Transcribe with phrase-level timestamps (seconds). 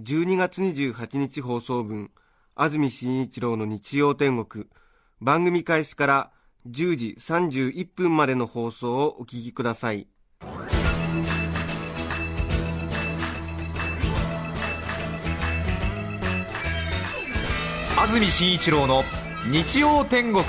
[0.00, 2.10] 12月28日放送分
[2.54, 4.64] 安住紳一郎の日曜天国。
[5.20, 6.30] 番組開始から
[6.66, 10.06] 10時31分までの放送をお聞きください。
[17.98, 19.04] 安住紳一郎の
[19.50, 20.42] 日曜天国。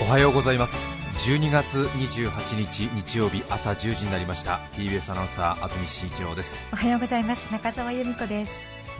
[0.00, 0.87] おはようございます。
[1.18, 4.60] 12月28日日曜日朝10時になりました。
[4.74, 6.56] TBS アナウンサー安住紳一郎です。
[6.72, 7.42] おはようございます。
[7.50, 8.52] 中澤由美子です。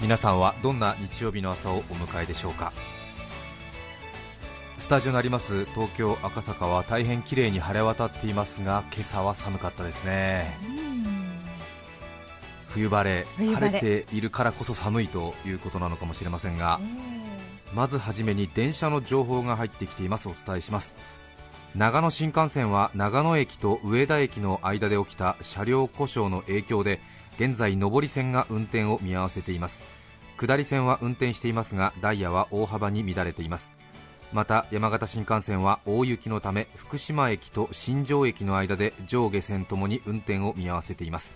[0.02, 2.72] 皆さんはどんな日曜日の朝をお迎えでしょうか？
[4.78, 10.58] スタジオのあります東京赤坂は大変綺麗に晴れ渡っていますが今朝は寒かったですね。
[12.66, 13.78] 冬晴れ冬晴れ。
[13.78, 16.80] 晴れているからこそ寒いということなのかもしれませんが
[17.72, 20.28] まずはじめに電車の情報が入ってきています。
[20.28, 20.96] お伝えします
[21.78, 27.00] 長野新幹線は長野駅と上田駅の間で起きた車両故障の影響で
[27.38, 29.80] 現在上り線が運転を見合わせています。
[30.36, 33.70] 下り線は運転していますがダイヤは大幅に乱れています。
[34.32, 41.32] また山形新幹線は大雪のため福島駅と新庄駅の間で上下線ともに運転を見合わせています。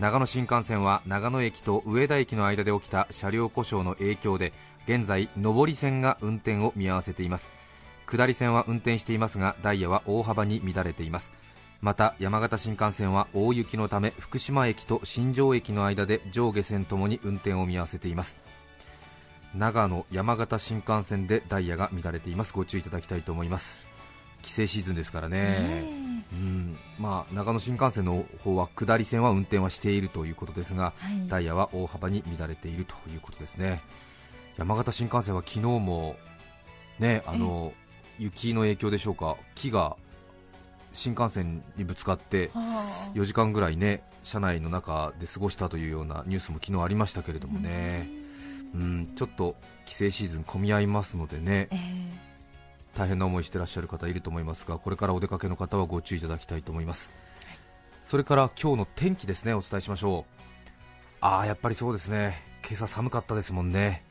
[0.00, 4.52] 長野新幹線は長野駅と上田駅の間で起きた車両故障の影響で
[4.88, 7.63] 現在上り線が運転を見合わせています。
[8.06, 11.32] 下り線は運転していますがダイヤは大幅に乱れています。
[11.80, 18.38] また山形新幹線は大雪のため福島駅と新庄駅の間で上下線ともに運転を見合わせています。
[19.54, 22.52] 長野山形新幹線でダイヤが乱れています。
[22.52, 23.80] ご注意いただきたいと思います。
[24.42, 25.84] 帰省シーズンですからね、
[26.32, 26.76] うん。
[26.98, 31.28] まあ、長野新幹線の方は下り線は運転はしているということですが、はい。
[31.28, 33.80] ダイヤは大幅に乱れているということですね。
[34.56, 36.16] 山形新幹線は昨日も
[36.98, 37.72] ねあの
[38.18, 39.36] 雪の影響でしょうか？
[39.54, 39.96] 木が
[40.92, 42.50] 新幹線にぶつかって
[43.14, 48.08] 4時間ぐらいね車内の中で過ごしたというようなニュースも昨日ありましたけれどもね、
[48.74, 51.68] うん、ちょっと帰省シーズン混み合いますのでね。
[51.70, 51.76] え
[52.96, 57.12] 大変な思いしてらっしゃる方いると思いますがこれからお出かけの方はご注意いただきたいと思います、
[58.04, 60.44] それから今日の天気ですねお伝えしましょう。
[61.20, 62.40] ああやっぱりそうですね。
[62.64, 64.04] 今朝寒かったですもんね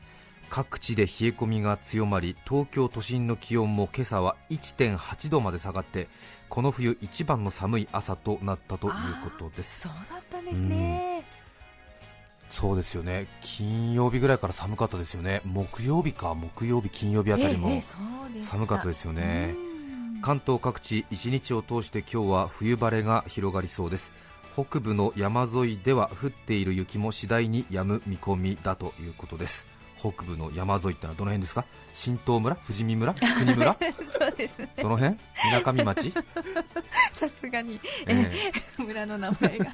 [0.54, 6.06] 各地で冷え込みが強まり東京都心の気温も今朝は1.8度まで下がって
[6.48, 8.92] この冬一番の寒い朝となったという
[9.24, 9.80] ことです。
[9.80, 11.24] そうだったんですね。
[12.50, 13.26] そうですよね。
[13.40, 15.40] 金曜日ぐらいから寒かったですよね。
[15.44, 17.82] 木曜日か木曜日金曜日あたりも、
[18.38, 19.56] 寒かったですよね。
[20.14, 20.22] うん。
[20.22, 24.12] 関東各地一日を通して今日は冬晴れが広がりそうです。
[24.54, 29.66] 北部の山沿いでは降っている雪も次第に止む見込みだということです
[29.98, 31.64] 北部の山沿いってのはどの辺ですか？
[31.92, 32.56] 新東村？
[32.56, 33.14] 富士見村？
[33.14, 33.72] 国村？
[34.18, 34.68] そうですね。
[34.76, 35.16] どの辺？
[35.46, 36.12] みなかみ町？
[37.14, 38.30] さすがに、え
[38.78, 38.82] え。
[38.82, 39.66] 村の名前が。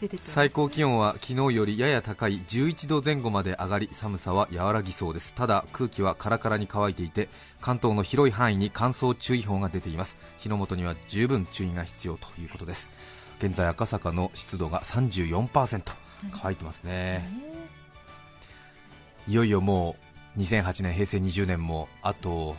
[0.00, 5.32] 出てきます最高気温は昨日よりやや高い11度前後まで上がり寒さは和らぎそうです。
[5.34, 7.28] ただ空気はカラカラに乾いていて
[7.60, 10.16] 関東の広い範囲に乾燥注意報が出ています。
[10.38, 12.90] 火の元には十分注意が必要ということです。
[13.38, 15.82] 現在赤坂の湿度が34%
[16.32, 17.28] 乾いてますね
[19.26, 19.96] いよいよも
[20.36, 22.56] う2008年平成20年もあと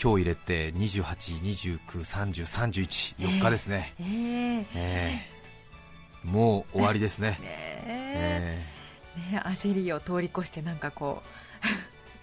[0.00, 1.04] 今日入れて28、
[1.42, 5.34] 29、30、31、4日ですね、ええええ
[6.24, 7.38] もう終わりですね、ね。
[7.42, 8.64] え
[9.18, 11.22] えね焦りを通り越してなんかこ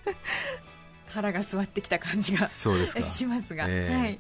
[0.06, 0.10] う
[1.14, 3.02] 腹が座ってきた感じがえそうですか。
[3.04, 4.20] しますが、ええはい、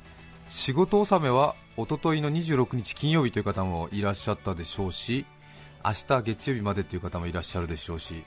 [0.49, 5.25] 仕事納めは一昨日の26日金曜日という方もいらっしゃったでしょうし
[5.83, 8.23] 明日月曜日までという方もいらっしゃるでしょうし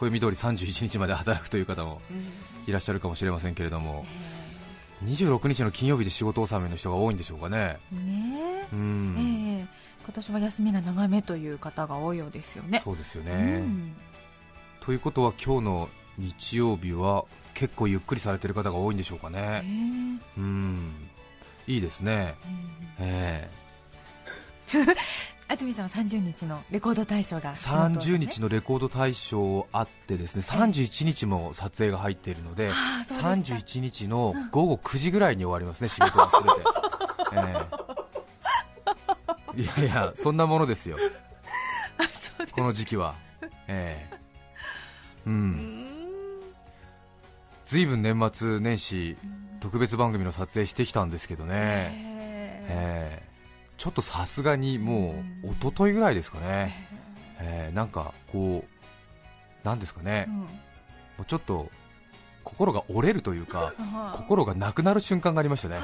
[0.00, 2.00] 暦通り31日まで働くという方も
[2.66, 4.06] いらっしゃるかもしれませんけれども
[5.04, 7.78] 26日の金曜日で仕事納めの人が多いんでしょうかね。
[7.90, 9.66] ねうえん、ええ。
[10.04, 12.80] 今年は休みが長めという方が多いようですよね。
[12.84, 13.94] そうですようね、ん。
[14.80, 15.88] ということは今日の
[16.18, 17.24] 日曜日は
[17.54, 19.64] 結構ゆっくりされてる方が多いんでしょうかえね。
[20.36, 20.92] えうん。
[21.66, 22.34] いいですね。
[22.98, 23.06] うん。
[23.06, 23.48] え
[25.50, 33.58] 安住さんは30日のレコード大賞がね30日のレコード大賞あってですね31日も撮影が入っているのでああそうですか。
[33.58, 36.30] 31日の午後9時ぐらいに終わりますね 仕事は
[37.32, 37.66] 全て、え
[39.56, 39.60] え。
[39.60, 40.96] いやいやそんなものですよ。
[40.98, 43.16] すこの時期は。
[43.66, 44.20] ええ。
[45.26, 45.86] ううんん。
[47.66, 49.16] 随分年末年始
[49.58, 51.90] 特別番組の撮影してきたんですけどね、え。
[52.68, 53.29] ええ
[53.80, 56.86] ちょっとさすがにもう一昨日ぐらいですかね、
[57.40, 57.74] ええ。
[57.74, 58.62] なんかこ
[59.64, 60.34] うなんですかね、うん。
[60.36, 60.46] も
[61.22, 61.70] うちょっと
[62.44, 65.80] 心が折れるというかあ 心がなくなる瞬間がありましたね。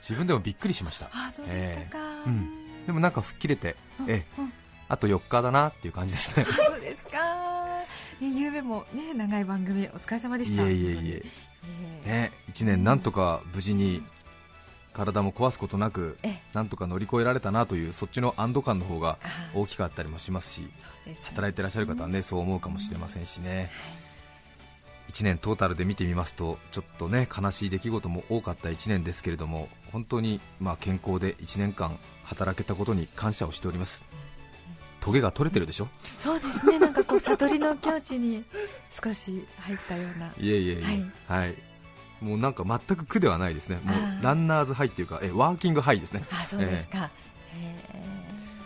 [0.00, 1.08] 自分でもびっくりしました。
[1.12, 2.86] あそうでしたか、ええうん。
[2.86, 4.10] でもなんか吹っ切れて、うん。
[4.10, 4.40] ええ。
[4.40, 4.52] うん。
[4.88, 6.44] あと4日だなっていう感じですね。
[6.44, 7.18] そうですか、
[8.20, 10.64] ね、夕べも、ね、長い番組お疲れ様でした。
[10.64, 11.22] いえいえい
[12.04, 12.08] え。
[12.08, 14.02] ね、1年なんとか無事に
[14.92, 16.42] 体も壊すことなくええ。
[16.52, 20.68] なんとか乗り越えられたなというそっちの安堵感の方があ大きかったりもしますし
[21.24, 23.70] 働いてらっしゃる方はねそう思うかもしれませんしね。
[25.10, 34.04] 1年トータルで見てみますとちょっとね悲しい出来事も多かった1年ですけれども本当にまあ健康で1年間働けたことに感謝をしております。
[35.00, 35.88] トゲが取れてるでしょ？
[36.18, 36.78] そうですね。
[36.78, 38.44] なんかこう悟りの境地に
[39.02, 40.26] 少し入ったような。
[40.38, 41.32] いえいえいえ。
[41.32, 41.54] はい、
[42.20, 43.80] もうなんか全く苦ではないですね。
[43.82, 46.24] もうランナーズハイっていうかえワーキングハイですね。
[46.30, 47.10] あそうですか、
[47.54, 47.76] え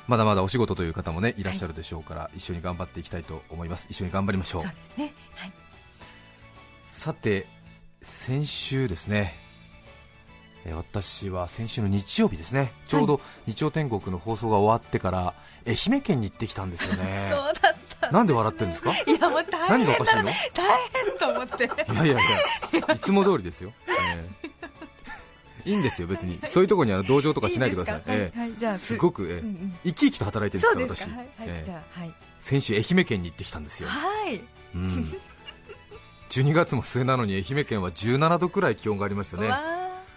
[0.06, 3.86] まだまだお仕事という方もねいらっしゃるでしょうから、一緒に頑張っていきたいと思います。
[3.90, 4.62] 一緒に頑張りましょう。
[4.62, 5.14] うですね。
[5.36, 5.52] はい。
[6.88, 7.46] さて
[8.02, 9.34] 先週ですね。
[10.64, 12.72] えー私は先週の日曜日ですね。
[12.86, 15.34] ちょうど日曜天国の放送が終わってから
[15.66, 17.28] 愛媛県に行ってきたんですよね。
[17.32, 17.73] そうだ
[18.12, 18.92] なんで笑ってるんですか？
[18.92, 20.30] いやもう大変何がおかしいの？
[20.30, 21.64] い大変と思って。
[21.64, 22.16] やいやい
[22.88, 24.54] やいつも通りですよ、えー
[25.66, 26.38] いいんですよ別に。
[26.46, 28.00] そういうところにあの同情とかしないでくださ
[28.74, 28.78] い。
[28.78, 29.42] すごく、え
[29.82, 31.64] 生き生きと働いてるんですから私、
[32.38, 33.88] 先週愛媛県に行ってきたんですよ。
[33.88, 34.42] はい。
[34.74, 35.08] うん。
[36.28, 39.48] 12月も末なのに愛媛県は17度くらい気温がありましたね。
[39.48, 39.62] わ、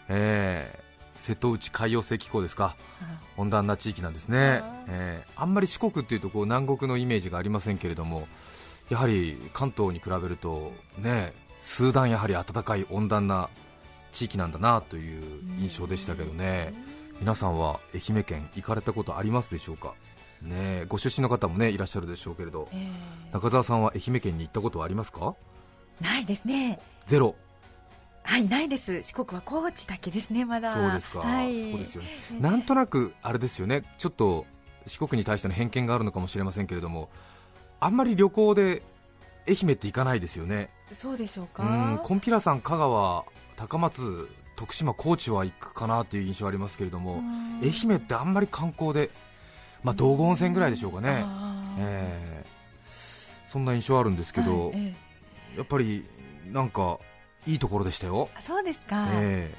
[0.10, 0.87] えー
[1.18, 2.76] 瀬戸内海洋性気候ですか。
[3.38, 4.62] ー温暖な地域なんですね。
[4.88, 8.28] えーあんまり四国っていうとこう南国のイメージがありませんけれども
[8.90, 13.50] やはり関東に比べるとね数段やはり暖かい温暖な
[14.12, 16.74] 地域なんだなという印象でしたけどね。
[17.20, 19.94] 皆さんは愛媛県行かれたことありますでしょうか。
[20.42, 22.70] ねご出身の方もねいらっしゃるでしょうけれど。
[22.72, 22.90] えー
[23.34, 25.36] 中澤さんは愛媛県に行ったことはありますか？
[26.00, 26.80] ないですね。
[27.06, 27.36] ゼロ
[28.28, 29.04] はいないです。
[29.04, 30.74] 四国は高知だけですねまだ。
[30.74, 32.10] そうですか、はい、そうですよね。
[32.42, 33.84] なんとなくあれですよね。
[33.98, 34.46] ちょっと
[34.86, 37.10] 四国に対しての偏見があるのかもしれませんけれども
[37.80, 38.84] あんまり旅行で
[39.48, 40.70] 愛媛って行かないですよね。
[40.94, 41.64] そうでしょうか。
[41.64, 41.66] う
[41.96, 43.24] んコンピラさん香川
[43.56, 47.62] 高松徳島高知は行くかなという印象ありますけれどもうん。
[47.62, 49.10] 愛媛ってあんまり観光で
[49.84, 51.24] まあ道後温泉ぐらいでしょうかね、
[51.80, 52.58] えー
[53.48, 54.96] そんな印象あるんですけど、はいえ。
[55.56, 56.06] やっぱり
[56.52, 57.00] なんか
[57.48, 58.30] いいところでしたよ。
[58.40, 59.56] そうですか、ええ。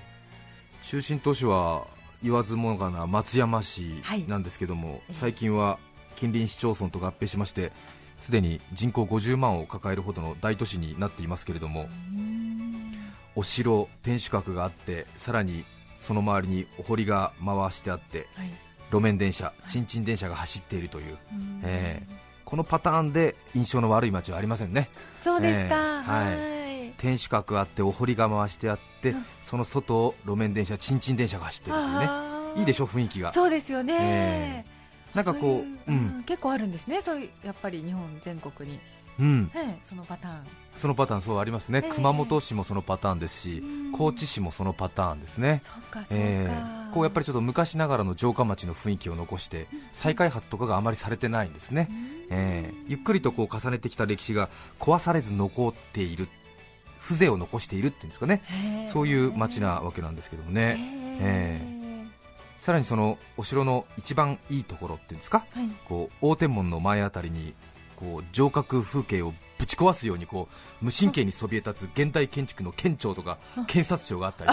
[0.83, 1.87] 中心都市は
[2.23, 4.25] 言わずもがな松山市はい。
[4.27, 5.13] なんですけども、ええ。
[5.15, 5.79] 最近は
[6.17, 7.73] 近隣市町村と合併しまして
[8.21, 12.93] すでに人口50万を抱えるほどの大都市になっていますけれどもうん。
[13.35, 15.65] お城天守閣があってさらに
[16.01, 18.51] その周りにお堀が回してあってはい。
[18.91, 21.61] 路面電車ちんちん電車が走っているといううん。
[21.65, 22.03] え
[22.45, 24.89] このパターンで印象の悪い街はありませんね。
[25.23, 26.49] そうですか、ええ。
[26.49, 26.58] はい
[26.99, 29.25] 天守閣あってお堀が回してあって、うん。
[29.43, 32.11] その外を路面電車ちんちん電車が走っているというね。
[32.57, 33.33] いいでしょ雰囲気が。
[33.33, 34.65] そうですよね、え
[35.15, 36.25] なんかこうそうん。
[36.27, 37.01] 結構あるんですね。
[37.01, 38.79] そういうやっぱり日本全国に、
[39.19, 40.47] うん、ええそのパターン。
[40.75, 41.93] そのパターンそうありますね、ええ。
[41.93, 43.93] 熊本市もそのパターンですし、うん。
[43.93, 45.63] 高知市もそのパターンですね、
[46.11, 46.93] ええ。
[46.93, 51.89] こうやっぱりちょっと昔ながらの城下町の雰囲気を残して再開発とかがあまりされてないんですね、
[52.31, 52.75] ええ。
[52.89, 56.29] ゆっくりとこう重ねてきた歴史が壊されず残っている
[57.09, 58.43] 風情を残しているっていうんですかね、
[58.93, 60.77] そういう町なわけなんですけどもね、
[61.21, 61.79] ええ。
[62.59, 65.45] さらにそのお城の一番いいところっていうんですか？
[65.53, 65.69] はい。
[65.87, 67.55] こう大天門の前あたりに
[67.97, 70.49] こう城郭風景をぶち壊すようにこ
[70.83, 74.53] う無神経にそびえ立つ現代建築の県庁とか 検察庁があったり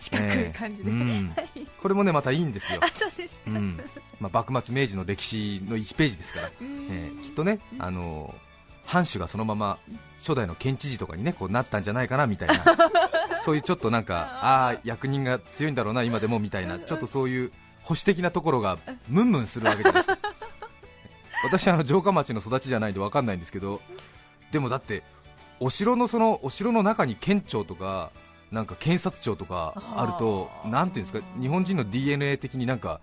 [0.00, 0.52] してね。
[1.82, 2.80] これもねまたいいんですよ。
[3.46, 3.80] うん。
[4.20, 6.86] まあ、幕末明治の歴史の1ページですから、うん。
[6.90, 7.22] ええ。
[7.24, 8.34] きっとねあの
[8.84, 9.78] 藩主がそのまま
[10.18, 12.64] 初代の県知事とかにねこうなったんじゃないかなみたいな。
[13.44, 20.18] そういうちょっとなんかああー役人が強いんだろうな今でもみたいな ちょっとそういう保守的なところがムンムンするわけじゃないですか。
[21.44, 23.80] 私あの城下町の育ちじゃないんで分かんないんですけど
[24.52, 25.02] でもだって
[25.58, 28.10] お城のそのお城の中に県庁とか
[28.52, 33.00] なんか検察庁とかあるとなんていうんですか日本人の DNA 的になんか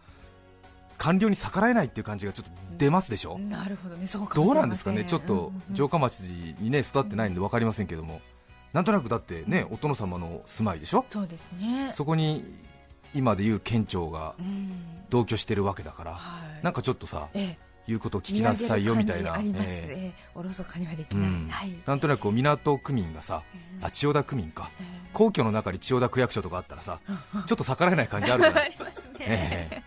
[1.00, 8.22] 官僚に逆らえないっていう感じがちょっと出ますでしょ、なるほどねそうどうなんですかね、ちょっと城下町に、ね、育ってないんで分かりませんけども、
[8.74, 11.92] なんとなくだってねお殿様の住まいでしょ、そうですね。
[11.94, 12.46] そこに
[13.14, 15.00] 今でいう県庁がうん。
[15.10, 16.64] 同居してるわけだから、はい。
[16.64, 17.70] なんかちょっとさええ。
[17.88, 19.42] 言うことを聞きなさいよみたいな、
[20.36, 21.48] おろそかにはできない、うん。
[21.50, 21.74] はい。
[21.88, 23.42] なんとなく港区民がさ、
[23.80, 23.86] うん。
[23.86, 27.14] あ千代田区民か、え皇居の中に千代田区役所とかあったらさ、え
[27.48, 28.70] ちょっと逆らえない感じあるじゃあない。
[28.78, 29.84] りますね、え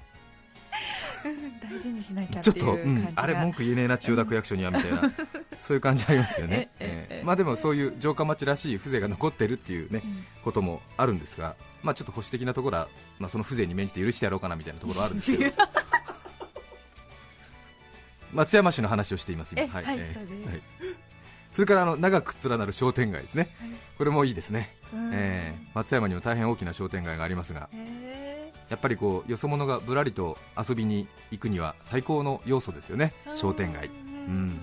[1.72, 5.00] 大事にしなきゃっちょっと、うん、あれ文句言えねえな千代田区役所にはみたいな、
[5.58, 7.16] そういう感じありますよね、ええええ。
[7.18, 7.24] ええ。
[7.24, 10.24] まあ、でもそういう城下町らしい風情が残ってるっていうね、うん。
[10.42, 12.88] こともあるんですが、まあ、ちょっと保守的なところは、
[13.18, 15.56] まあ、その風情に免じて許してやろうかなみたいなところはあるんですけど。
[18.32, 19.64] 松山市の話をしています今。
[19.64, 20.14] えはいええ。
[20.14, 20.48] そうです。
[20.48, 20.62] はい。
[21.52, 23.70] それからあの長く連なる商店街ですね、はい。
[23.98, 25.10] これもいいですね、うん。
[25.12, 25.66] ええ。
[25.74, 27.68] 松山にも大変大きな商店街がありますが。
[27.72, 27.76] へ
[28.72, 33.12] やっぱりこうよそ者がぶらりと遊びに行くには最高の要素ですよね。
[33.26, 33.88] え商店街。
[33.88, 33.92] うん。
[33.92, 34.58] うん。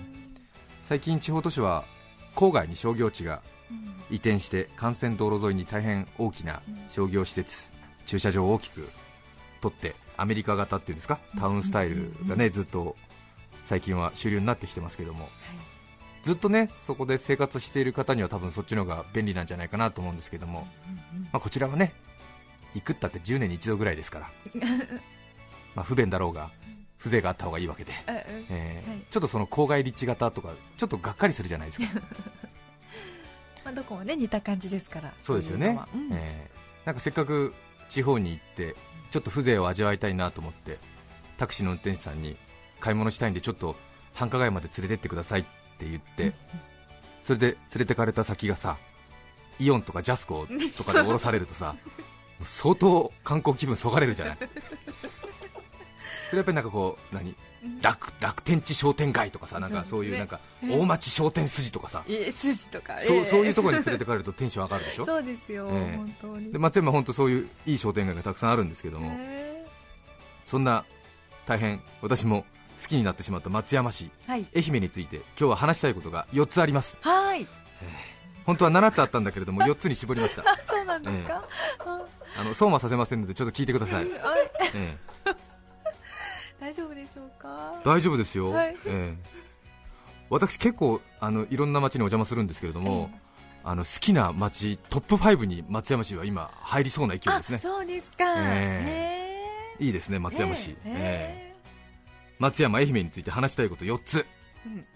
[0.82, 1.84] 最近地方都市は
[2.34, 3.40] 郊外に商業地が
[3.70, 3.94] うん。
[4.10, 7.70] 移転して幹線道路沿いに大変大きな商業施設
[8.06, 8.90] 駐車場を大きく
[9.60, 11.20] 取ってアメリカ型っていうんですか？
[11.38, 12.96] タウンスタイルがねずっと
[13.62, 15.28] 最近は主流になってきてますけども。
[16.24, 20.66] ずっとねそこで生活している方には多分そっちの方が便利なんじゃないかなと思うんですけども、
[21.32, 21.94] まあ、こちらはね
[22.74, 24.30] 行くったって10年に一度ぐらいですから。
[25.74, 26.50] まあ不便だろうが
[26.98, 29.00] 風情があった方がいいわけで、えーはい。
[29.10, 31.86] ちょっとその郊外立地型とかちょっとがっかりするじゃないですか。
[33.64, 35.78] まあ、どこもね似た感じですからそうですよね。
[35.94, 36.08] うん。
[36.12, 37.52] えーなんかせっかく
[37.90, 38.74] 地方に行って
[39.10, 40.78] ちょっと風情を味わいたいなと思って
[41.36, 42.36] タクシーの運転手さんに
[42.80, 43.76] 買い物したいんでちょっと
[44.14, 45.44] 繁華街まで連れてってくださいっ
[45.78, 46.32] て言って
[47.22, 48.78] それで連れてかれた先がさ
[49.58, 50.46] イオンとかジャスコ
[50.76, 51.76] とかで降ろされるとさ
[52.42, 54.38] 相当観光気分そがれるじゃない。
[56.30, 57.34] それやっぱりなんかこう何？
[57.82, 62.04] 楽楽天地商店街とかさなんかそういうなんか大町商店筋とかさ。
[62.06, 62.96] 筋とか。
[62.98, 63.24] そうええ。
[63.26, 65.04] そういうところに連れてかれるとテンション上がるでしょ？
[65.06, 65.96] そうですよ、ええ。
[65.96, 66.52] 本当に。
[66.52, 69.66] で松山は本当そういういい商店街がたくさんあるんですけども、へ
[70.46, 70.84] そんな
[71.46, 72.44] 大変私も
[72.80, 74.46] 好きになってしまった松山市えはい。
[74.56, 76.96] 愛媛について今日は話したいことが4つあります。
[77.02, 77.46] はい。
[78.46, 80.42] 本当は7つあったんだけれども4つに絞りました。
[80.42, 81.44] あ そうなんですか、
[81.80, 82.02] あ
[82.36, 84.34] あのそうはさせませんのでちょっと聞いてください、 あ
[84.74, 84.96] え
[86.60, 87.78] 大丈夫でしょうか？
[87.80, 88.76] え大丈夫ですよ、はい。
[88.86, 89.16] ええ。
[90.28, 93.10] 私結構あのいろんな街にお邪魔するんですけれども、
[93.64, 97.56] あの好きな街トップ5に松山市は今入りそうな勢いですね。
[97.56, 100.78] あそうですか、えへいいですね松山市、ええ。
[100.86, 101.54] ええ。
[102.38, 104.26] 松山愛媛について話したいこと4つ、
[104.64, 104.86] うん。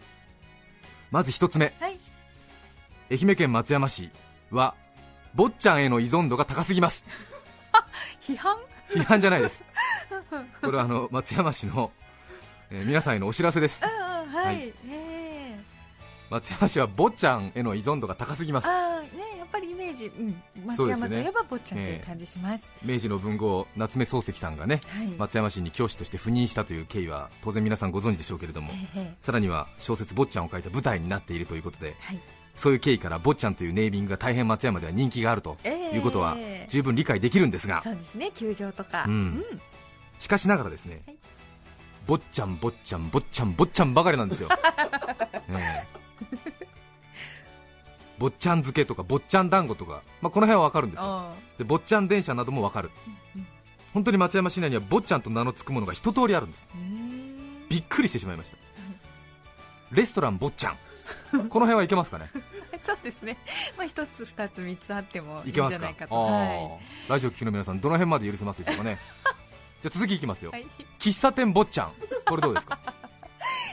[1.10, 1.74] まず1つ目。
[1.80, 1.98] はい。
[3.10, 4.10] 愛媛県松山市
[4.50, 4.74] は
[5.34, 7.04] 坊ちゃんへの依存度が高すぎます。
[8.20, 8.56] 批判？
[8.88, 9.64] 批判じゃないです。
[10.62, 11.90] これはあの松山市の、
[12.70, 13.84] えー皆さんへのお知らせです。
[13.84, 14.62] ああはい、はい。
[14.66, 15.58] ええ。
[16.30, 18.68] 松山市は坊ちゃんへの依存度が高すぎます。
[18.68, 32.20] ああねやっぱりイメージ、うん、松山といえば坊ちゃんという感じします、明治の文豪夏目漱石さんがねはい、松山市に教師として赴任したという経緯は当然皆さんご存知でしょうけれどもええさらには小説「坊ちゃん」を書いた舞台になっているということではい
[32.54, 35.96] そういう経緯から坊ちゃんというネーミングが大変松山では人気があるとええ。
[35.96, 36.36] いうことは
[36.68, 37.82] 十分理解できるんですが。
[37.82, 39.44] そうですね球場とか、うん。
[40.18, 41.16] しかしながらですね、はい。
[42.06, 44.48] 坊ちゃん、坊ちゃん、坊ちゃん、坊ちゃんばかりなんですよ、
[45.50, 45.86] ええ。
[48.18, 51.34] 坊ちゃん漬けとか坊ちゃん団子とか、まあ、この辺はわかるんですよ、
[51.66, 52.90] 坊ちゃん電車などもわかる、
[53.36, 53.46] うん
[53.94, 58.56] 本当に松山市内には坊ちゃんと名の付くものが一通りあるんです、ーうーんびっくりしてしまいました、
[59.92, 60.76] レストラン坊ちゃん、
[61.32, 62.30] この辺はいけますかね、
[62.82, 63.36] そうですね、
[63.76, 65.84] まあ、一つ、二つ、三つあってもいいんじいけますか？
[65.84, 65.94] ゃない。
[65.94, 66.14] かと。
[66.14, 68.98] はラジオ聴きの皆さん、どの辺まで許せますでしょうかね、
[69.82, 70.66] じゃあ続きいきますよ、い、はい、
[70.98, 71.92] 喫茶店坊ちゃん、
[72.24, 72.78] これどうですか、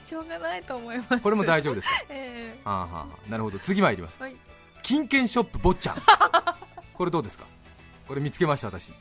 [0.03, 1.19] しょうがないと思います。
[1.19, 2.03] これも大丈夫ですか？
[2.09, 3.31] えーはーはー。
[3.31, 3.59] なるほど。
[3.59, 4.21] 次参ります。
[4.21, 4.35] はい、
[4.83, 6.01] 金券ショップ坊ちゃん。
[6.93, 7.45] これどうですか？
[8.07, 8.91] これ見つけました私。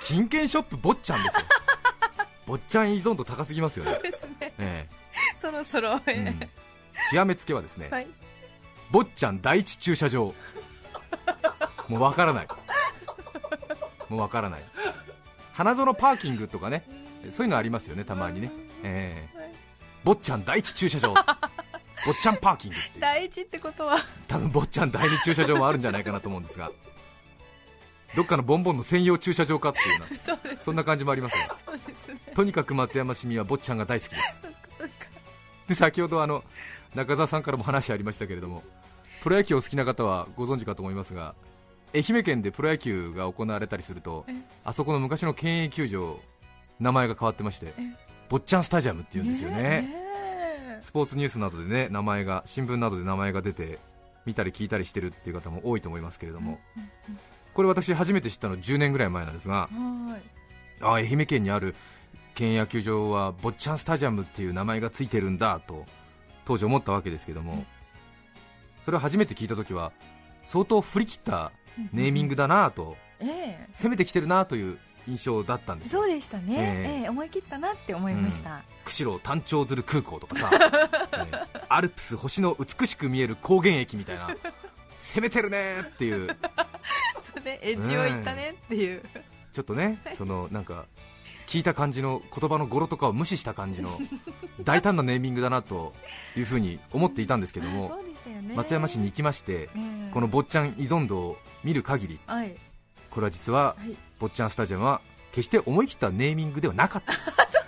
[0.00, 1.42] 金券ショップ坊ちゃんですよ。
[2.46, 4.00] 坊ちゃん依存度高すぎますよね。
[4.02, 4.88] ですね、え
[5.40, 6.50] そろそろ、ええうん
[7.10, 8.06] 極めつけはですねえはい、
[8.90, 10.34] 坊ちゃん第一駐車場。
[11.88, 12.46] もうわからない。
[14.08, 14.62] もうわからない。
[15.52, 16.84] 花園パーキングとかね
[17.30, 18.50] そういうのありますよねたまにね。
[18.82, 19.38] ええ。
[19.38, 19.52] はい。
[20.04, 21.14] 坊ちゃん第一駐車場。
[21.14, 23.96] 坊ちゃんパーキング第一ってことは、
[24.26, 26.70] 多分坊ちゃん第二駐車場もあるんじゃないかなと思うんですが。
[28.14, 30.06] どっかのボンボンの専用駐車場かっていうよ
[30.44, 34.38] うな そんな感じもありますがそうですね、とにかく松山市民は坊ちゃんが大好きです。
[35.68, 36.44] で先ほどあの
[36.94, 38.62] 中澤さんからも話ありましたけれども
[39.22, 41.34] プロ野球を好きな方はご存知かと思いますが
[41.94, 44.32] 愛媛県でプロ野球が行われたりするとえ。
[44.64, 46.18] あそこの昔の県営球場
[46.80, 47.82] 名前が変わってましてえ。
[48.28, 49.94] 坊ちゃんスタジアムっていうんですよね。
[50.80, 53.78] スポーツニュースなどでね名前が新聞などで名前が出て
[54.24, 56.58] 見たり聞いたりしてるっていう方も多いと思いますけれども、
[57.54, 60.22] これ私初めて知ったの10年ぐらい前なんですがはい。
[60.80, 61.74] あ愛媛県にある
[62.34, 65.84] 県野球場は坊ちゃんスタジアムっていう名前がついてるんだと
[66.44, 67.64] 当時思ったわけですけども、
[68.84, 69.92] それを初めて聞いた時は
[70.42, 71.52] 相当振り切った
[71.92, 76.02] ネーミングだなと、え攻めてきてるなという印象だったんえですよ。
[76.02, 77.00] そうでしたね、ええ。
[77.02, 77.08] ええ。
[77.08, 80.50] 思い切ったなって思いました、釧路単調鶴空港とかさ、
[81.18, 81.62] ええ。
[81.68, 84.28] アルプス星の美しく見える高原駅みたいな。
[84.98, 86.28] 攻めてるねっていう。
[87.34, 89.02] そうねエッジを言ったねっていう、
[89.52, 90.86] ちょっとねそのなんか
[91.52, 93.90] 聞いた感じの言葉の語呂とかを無視した感じの
[94.64, 95.92] 大胆なネーミングだなと
[96.34, 97.94] いうふうに思っていたんですけども
[98.54, 100.10] 松山市に行きましてええ。
[100.14, 102.56] この坊ちゃん依存度を見る限りはい。
[103.10, 103.94] これは実ははい。
[104.18, 107.12] 坊ちゃんスタジアムは決して思い切ったネーミングではなかった。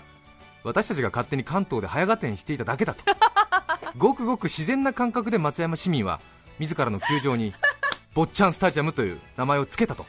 [0.65, 3.05] 私たちが勝手に関東で早合点していただけだと。
[3.99, 6.21] ごくごく自然な感覚で松山市民は
[6.59, 7.53] 自らの球場に
[8.15, 10.07] 坊ちゃんスタジアムという名前を付けたと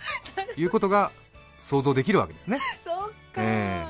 [0.56, 1.12] いうことが
[1.60, 2.60] 想像できるわけですね
[3.38, 3.86] え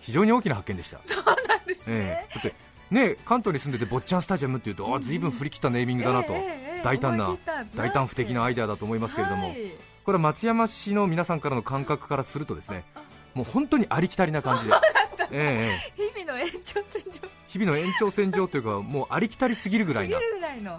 [0.00, 1.00] 非常に大きな発見でした。
[1.06, 2.34] そうなんですね、ええ。
[2.34, 2.54] だって
[2.90, 6.34] ね関東に住んでて坊ちゃんスタジアムっていうとあ随分振り切ったネーミングだなと、
[6.82, 7.36] 大胆な
[7.74, 9.54] 大胆不敵なアイデアだと思いますけれども、
[10.04, 12.84] これは松山市の皆さんからの感覚からするとですね
[13.32, 14.74] もう本当にありきたりな感じで、
[15.96, 17.28] 日々の延長線上。
[17.48, 20.18] 日々の延長線上というかもうありきたりすぎるぐらいな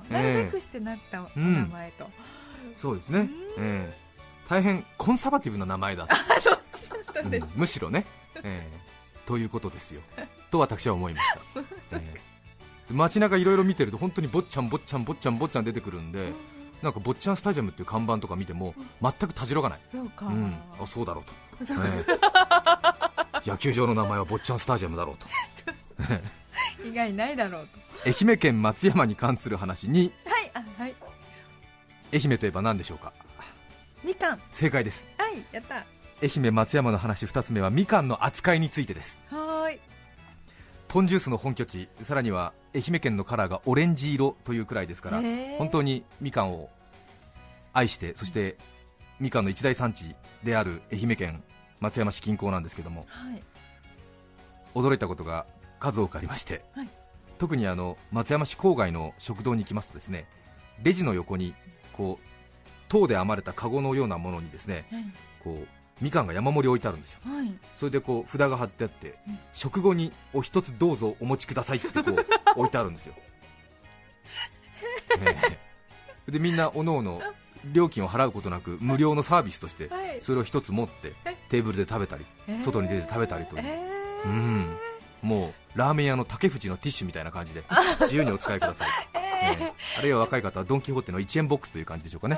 [0.10, 2.10] なるべくしてなった名前と、
[2.76, 3.30] そうですね。
[4.48, 6.16] 大変コンサバティブな名前だと、
[7.24, 8.06] うん むしろね、
[8.36, 8.80] ええ。
[9.26, 10.02] ということですよ。
[10.52, 11.28] と私は思いまし
[11.90, 12.22] た、 ええ。
[12.90, 16.34] 街中いろいろ見てると本当に坊ちゃん坊ちゃん坊ちゃん坊ちゃん出てくるんで
[16.84, 21.74] なんか坊ちゃんスタジアムっていう看板とか見ても全くたじろがない、そうん、あそうだろうと、
[23.50, 25.28] 野球場の名前は坊ちゃんスタジアムだろうと。
[26.86, 27.68] 以外ないだろう
[28.06, 30.10] 愛媛県松山に関する話に。
[30.10, 30.96] とはいあはい。
[32.14, 33.14] 愛媛といえば何でしょうか？
[34.04, 34.42] みかん。
[34.52, 35.08] 正解です。
[35.18, 35.84] はいやった
[36.22, 39.20] 愛媛松山の話2つ目はみかんの扱いについてです。
[39.30, 39.80] はーい。
[40.88, 45.22] ポンジュースの本拠地さらには愛媛県のカラーがオレンジ色というくらいですから
[45.58, 46.70] 本当にみかんを
[47.74, 48.58] 愛してそして
[49.20, 51.44] みかんの一大産地である愛媛県
[51.82, 53.44] 松山市近郊なんですけどもはい。
[54.74, 55.46] 驚いたことが
[55.80, 56.90] 数多くありまして、はい。
[57.40, 60.28] 特にあの松山市郊外の食堂に行きますとですね
[60.82, 61.54] レジの横に
[61.92, 62.26] こう
[62.88, 65.04] 塔で編まれたカゴのようなものにですねはい。
[65.44, 65.68] こう
[66.02, 67.20] みかんが山盛り置いてあるんですよ。
[67.24, 67.54] はい。
[67.76, 69.40] それでこう札が貼ってあって、うん。
[69.54, 72.16] 食後にお一つどうぞお持ちくださいってこう
[72.60, 73.16] 置いてあるんですよ、
[75.22, 75.38] え
[76.28, 76.32] え。
[76.32, 77.22] でみんなおのおの
[77.72, 80.18] 料金を払うことなく無料のサービスとしてはい。
[80.22, 81.14] それを一つ持って
[81.50, 82.62] テーブルで食べたりえー。
[82.62, 84.30] 外に出て食べたりという、えー。
[84.30, 84.78] うん。
[85.22, 87.64] もうラーメン屋の竹藤のティッシュみたいな感じで
[88.02, 88.90] 自由にお使いください、
[89.44, 92.38] ええあるいは若い方はドン・キホーテの1円ボックスという感じでしょうかね。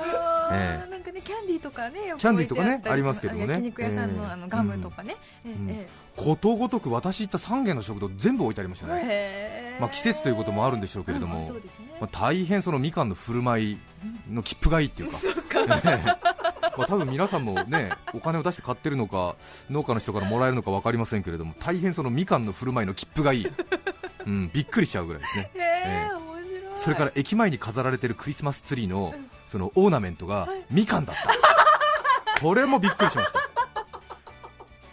[0.52, 0.90] ええ。
[0.90, 5.16] なんかねキャンディーとかねキャンディーとかねありますけどもね焼肉屋さんの,、ええあのガムとかね、
[6.16, 11.60] ことごとく私行った3軒の食堂全部置いてありましたね、まあ、季節ということもあるんでしょうけれども、ね。
[12.00, 13.78] まあ、大変そのみかんの振る舞い
[14.30, 15.18] の切符がいいっていうか、
[15.84, 16.38] ええ。
[16.78, 19.34] まあ、多分皆さんもねお金を出して買ってるのか
[19.68, 23.46] 農家の人からもらえるのか分かりませんけれども大変そのみかんの振る舞いの切符がいい、
[24.26, 25.50] うん、びっくりしちゃうぐらいですね。
[25.54, 26.17] へええ面白い
[26.78, 29.14] それから駅前に飾られてるクリスマスツリーの
[29.46, 30.64] そのオーナメントがはい。
[30.70, 32.42] みかんだった。
[32.42, 33.40] これもびっくりしました。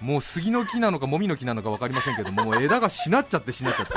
[0.01, 3.93] もう杉の木なのかもみの木なのか分かりませんけども枝がしなっちゃってしなっちゃって。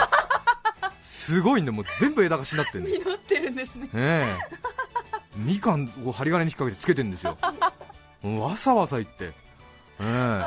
[1.02, 3.88] すごいんでもう全部枝がしなってるんです実ってるんですね。
[3.94, 4.56] ええ。
[5.36, 7.36] みかんを針金に引っ掛けてつけてるんですよ。
[8.22, 9.32] わさわさ言って、
[10.00, 10.44] ええ。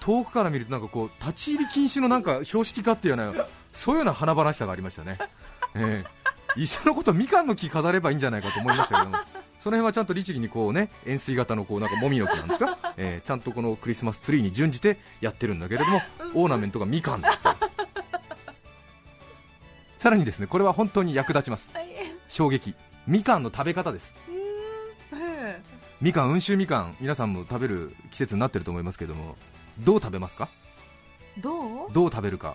[0.00, 5.18] 遠くから見るとなんかこう立ち入り禁止のなんか標識かっていうようなそういうような華々しさがありましたね、
[5.74, 6.17] ええ
[6.58, 9.16] いっそのことみかんの木飾ればいいんじゃないかと思いましたけども。
[9.58, 16.00] その辺はちゃんと律儀にこうね円錐型のこうなんかもみの木なんですか、 ええちゃんとこのクリスマスツリーに準じてやってるんだけれども
[16.34, 17.56] オーナメントがみかんだった
[19.96, 21.70] さらにですねこれは本当に役立ちます。
[21.74, 21.88] はい。
[22.28, 22.76] 衝撃。
[23.08, 24.14] みかんの食べ方です。
[26.00, 29.36] みかん温州みかん皆さんも食べる季節になってると思いますけども
[29.80, 30.48] どう食べますか？
[31.36, 31.92] えどう？
[31.92, 32.54] どう食べるか。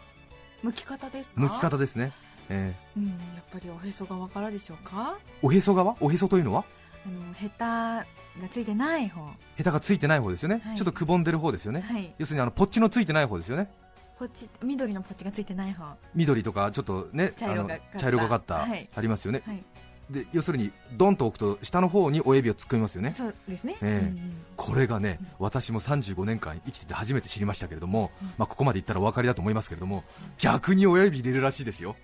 [0.63, 1.41] 剥き方ですか？
[1.41, 2.13] 剥き方ですね、
[2.49, 5.17] えうんやっぱりおへそ側からでしょうか？
[5.41, 5.95] ーおへそ側？
[5.99, 6.65] おへそというのは？
[7.05, 8.05] あのヘタが
[8.51, 9.21] ついてない方。
[9.55, 10.77] ヘタがついてない方ですよね、はい。
[10.77, 12.13] ちょっとくぼんでる方ですよね、はい。
[12.17, 13.69] 要するにあのポッチのついてない方ですよね。
[14.17, 15.83] ポチ緑のポチがついてない方。
[15.83, 17.91] は緑とかちょっとね茶色がかった。
[17.91, 18.89] あの茶色がかった、はい。
[18.95, 20.13] ありますよね、い。
[20.13, 23.13] で要するにドンと置くと下の方に親指を突っ込みますよね。
[23.17, 24.07] そうですね、ええ。
[24.07, 30.03] うんうんこれがね私も35年間生きてて初めて知りましたけれども、まあ、ここまで言ったらお分かりだと思いますけれども
[30.37, 31.95] 逆に親指入れるらしいですよ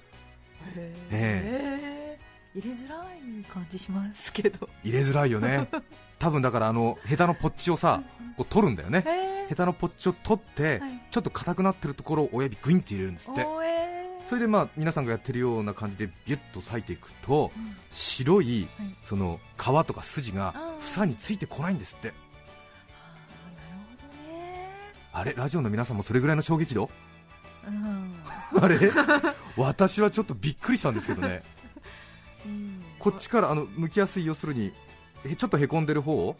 [0.76, 2.20] へえ
[2.56, 4.68] 入れづらい感じしますけど。
[4.84, 5.68] 入れづらいよね。
[6.20, 8.02] 多分だからあのヘタのポッチをさ
[8.36, 9.04] こう取るんだよね。
[9.06, 11.02] へヘタのポッチを取って、はい。
[11.12, 13.44] ちょっと硬くなってるところを親指グインって入れるんですって。
[13.46, 13.90] おえ
[14.26, 17.52] それでまあ皆さんがやってるような感じでビュッと裂いていくと、
[17.92, 18.96] 白いはい。
[19.04, 22.14] その皮とか筋が房についてこないんですって。
[25.12, 26.90] あれラジオの皆さんもそれぐらいの衝撃度？
[27.68, 28.16] うん
[28.62, 28.78] あれ？
[29.58, 31.44] 私はちょっとびっくりしたんですけどね。
[32.46, 32.84] うん。
[33.00, 34.74] こっちからあの剥きやすい要するに
[35.26, 36.34] えちょっとへこんでる方は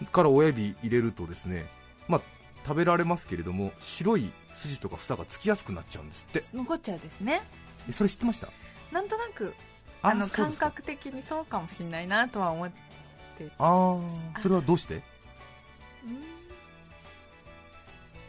[0.00, 0.06] い。
[0.06, 1.66] から親指入れるとですね
[2.08, 2.20] まあ
[2.64, 6.44] 食べられますけれども白い筋とか房がつきやすくなっちゃうんですって。
[6.52, 7.42] 残っちゃうですね。
[7.88, 8.48] えそれ知ってました？
[8.90, 9.54] なんとなく
[10.02, 13.50] あの感覚的にそうかもしれないなとは思って。
[13.58, 13.98] あ
[14.36, 15.02] あそれはどうして？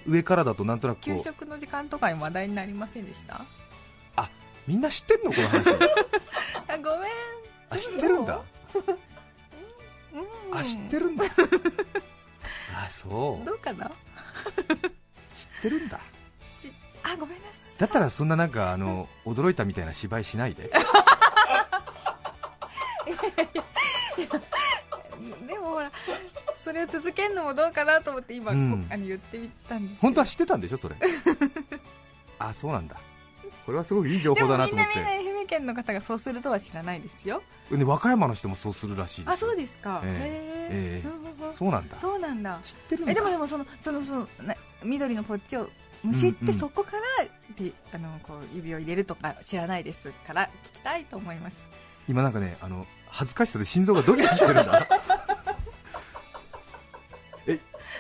[0.06, 3.46] 上からだとなんとなく給食の時間とかに話題になりませんでした？
[4.66, 5.68] みんな知ってるのこの話。
[6.70, 7.10] あごめん。
[7.70, 8.42] あ知ってるんだ。
[10.13, 10.58] うん。
[10.58, 11.26] あ知ってるんだ。
[12.74, 13.46] あそう。
[13.46, 13.89] どうかな？
[13.89, 16.00] 知ってるんだ。
[16.56, 16.72] し
[17.04, 17.80] あごめんなさい。
[17.80, 20.72] だったらそんななんかあの驚いたみたいな芝居しないで
[25.48, 25.92] でもほら
[26.64, 28.86] それを続けるのもどうかなと思って今、うん。
[28.88, 30.96] こあの言ってみたんです本当は知ってたんでしょそれ。
[32.40, 32.98] あそうなんだ。
[33.66, 37.42] これはすごくいい情報だなと思っでもみんなみんなて愛媛県の方がそうするとは知らないですよ。
[37.72, 39.32] ね和歌山の人もそうするらしいですよ。
[39.32, 40.02] あそうですか。
[40.04, 41.08] ええええ。
[41.08, 41.54] へうんうんうん。
[41.54, 41.98] そうなんだ。
[42.00, 42.60] そうなんだ。
[42.62, 45.70] 知ってるんだえでもでもそのそのそのな緑のポッチを
[46.04, 46.54] むしってうんうん。
[46.56, 51.58] そこから、であのこう指を入れるとか知らないですから聞きたいと思います。
[52.10, 54.88] 今なんかねあの恥ずかしさで心臓がドキドキしてるんだ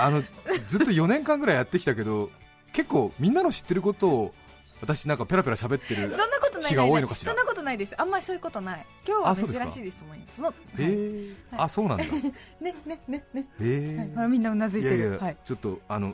[0.03, 0.21] あの
[0.67, 2.29] ずっと4年間ぐらいやってきたけど
[2.73, 4.33] 結構みんなの知ってることを
[4.81, 7.31] 私なんかペラペラ喋ってるそんなことない日が多いのかしら？
[7.31, 7.95] そんなことないです。
[7.97, 8.85] あんまりそういうことない。
[9.07, 10.23] 今日は珍しいですもん。
[10.27, 10.93] その、へはい。
[10.93, 12.03] えあそうなんだ。
[12.03, 15.17] へねねねね、えはい、ほらみんなうなずいてる。
[15.19, 15.37] はい。
[15.45, 16.13] ちょっとあの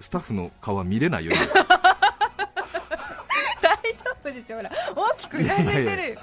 [0.00, 1.32] スタッフの顔は見れないよ
[3.62, 4.58] 大丈夫ですよ。
[4.58, 5.80] ほら大きくうなずいてる。
[5.82, 6.16] いやい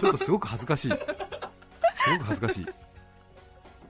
[0.00, 0.88] ちょっとすごく恥ずかしい。
[0.88, 0.94] す
[2.10, 2.66] ごく恥ずかしい。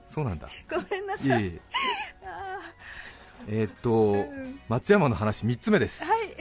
[0.07, 0.47] そうなんだ。
[0.69, 1.17] ごめんない。
[1.19, 1.59] さい
[3.51, 4.27] えーっと
[4.67, 6.05] 松山の話3つ目です。
[6.05, 6.19] はい。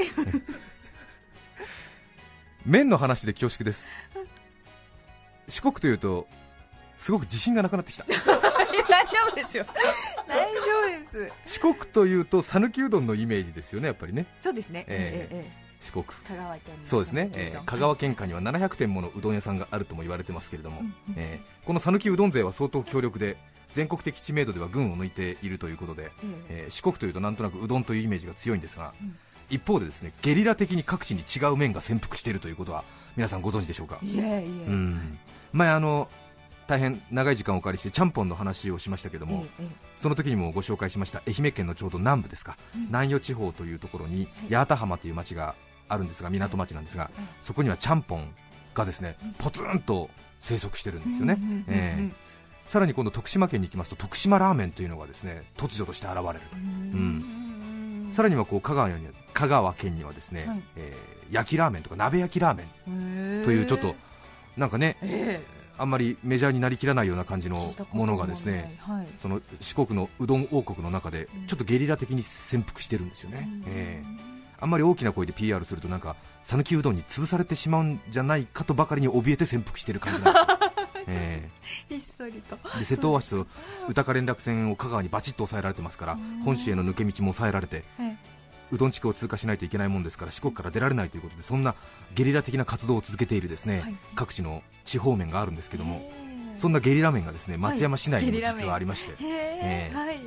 [2.67, 3.87] 麺の話で恐縮です。
[5.49, 6.29] 四国というと
[6.99, 8.05] すごく自信がなくなってきた。
[8.89, 9.65] 大丈夫ですよ。
[10.27, 10.61] 大丈
[11.13, 11.47] 夫です。
[11.47, 14.27] 四国というと讃岐うどんのイメージですよねやっぱりね。
[14.41, 14.85] そうですね。
[14.87, 16.05] えええええ四国。
[16.05, 20.95] 香川県のそうですね、えー香川県下には700店ものうどん屋さんがあるとも言われてますけれども、うんうん。
[21.17, 23.39] えーこの讃岐うどん勢は相当強力で
[23.75, 26.11] 全国的知名度では群を抜いているということで、ええ。
[26.49, 29.17] えー四国というとなんとなくうどんというイメージが強いんですが、うん。
[29.51, 32.85] 一方でですねゲリラ的に各地に違う麺が潜伏しているということは
[33.17, 34.27] 皆さんご存知でしょうか、いえいえ。
[34.27, 35.19] うん。
[35.53, 36.09] 前あの
[36.67, 42.87] 大変長い時間をお借りしてちゃんぽんの話をしましたけども、えええその時にもご紹介しました愛媛県のちょうど南部ですか、うん。
[42.87, 44.55] 南予地方というところにはい。
[44.55, 45.55] 八幡浜という町が
[45.89, 48.35] あるんですが港町なんですが、えそこにはちゃんぽん
[48.75, 49.33] がですねうん。
[49.33, 52.28] ポツンと生息してるんですよね、ええ
[52.69, 58.11] さらに今度徳島県に行きますと徳島ラーメンというのがですね突如として現れると、うん。
[58.13, 60.63] さらにはこう香川には香川県にはですね、はい。
[60.77, 62.65] えー焼きラーメンとか鍋焼きラーメ
[63.43, 63.95] ンというちょっと
[64.57, 65.43] なんかね、え
[65.77, 69.07] あんまりメジャーになりきらないような感じえのものがですねはい。
[69.21, 71.47] その四国のうどん王国の中でうん。
[71.47, 73.63] ちょっとゲリラ的に潜伏してるんですよね、うん。
[73.67, 74.29] ええ
[74.61, 80.69] あんまり大きな声で PR するとなんか讃岐うどんに潰されてしまうんじゃないかとばかりに怯えて潜伏してる感じなんです
[81.13, 81.51] よ、え
[81.89, 82.59] ひっそりと。
[82.85, 83.47] 瀬戸大橋と
[83.89, 86.43] 宇高連絡船を香川にバチッと抑えられてますからうん。
[86.43, 88.17] 本州への抜け道も抑えられてえ
[88.71, 91.75] うどん地区を通過しないといけないもんですから四国から出られないということでそんな
[92.15, 93.97] ゲリラ的な活動を続けているですね、はい。
[94.15, 96.13] 各地の地方面があるんですけども、え
[96.57, 96.59] え。
[96.59, 99.95] そんなゲリラ面がですね松山市内にも実はありまして、へえええ。
[99.95, 100.21] はい。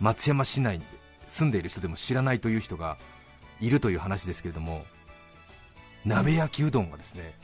[0.00, 0.84] 松山市内に
[1.28, 2.98] 住んでいる人でも知らないという人が
[3.60, 4.84] いるという話ですけれども
[6.04, 7.34] 鍋焼きうどんがですね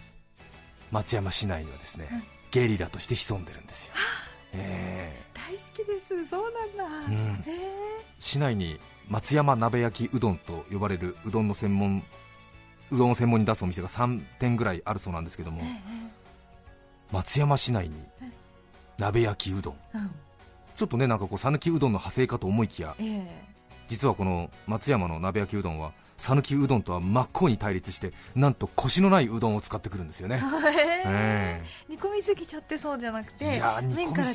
[0.90, 3.92] 松山市内にはですね、はいゲリラとして潜んでるんですよ、
[4.54, 6.26] え大好きです。
[6.30, 7.42] そうなんだ、うん。
[7.46, 7.52] へえ。
[8.00, 12.02] え市内に松山鍋焼きうどんと呼ばれるうどんの専門
[12.90, 15.66] うどんを専門に出すお店が3店ぐらいあるそうなんですけども、え
[17.12, 18.32] 松山市内にはい。
[18.98, 19.74] 鍋焼きうどん。
[19.94, 20.10] えうん。
[20.76, 23.47] ちょっとねなんかこう讃岐うどんの派生かと思いきやええ
[23.88, 30.40] 実はこの松山の鍋焼きうどんは讃岐うどんとは真っ向に対立してなんとコシのないうどんを使ってくるんですよね、へ
[31.06, 31.64] ええ。
[31.88, 34.34] 煮込みすぎちゃってそうじゃなくえて麺から違う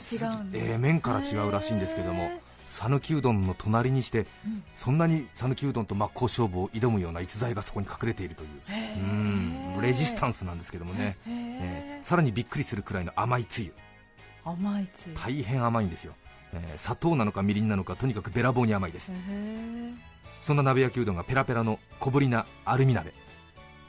[0.54, 4.64] ええ麺から違うらしいんですけどもへ讃岐うどんの隣にしてうん。
[4.76, 8.50] そんなに讃岐うどんと真っ向勝負を挑むような逸材がそこに隠れているという
[8.96, 9.00] う
[9.78, 12.00] んレジスタンスなんですけどもね、え。
[12.02, 13.74] ーさらにびっくりするくらいの甘いつゆ。
[14.46, 15.14] 甘いつゆ。
[15.16, 16.14] 大変甘いんですよ、
[16.54, 19.12] えー砂糖なのかみりんなのかとにかくべらぼうに甘いです。
[20.40, 23.14] そんな鍋焼きうどんがペラペラの小ぶりなアルミ鍋